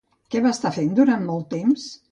[0.35, 1.91] Què va estar fent durant molt temps?